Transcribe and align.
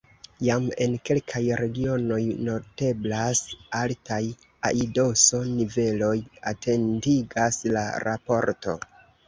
Jam 0.45 0.63
en 0.85 0.93
kelkaj 1.09 1.41
regionoj 1.59 2.17
noteblas 2.47 3.43
altaj 3.81 4.19
aidoso-niveloj, 4.71 6.17
atentigas 6.55 7.65
la 7.79 7.89
raporto. 8.09 8.79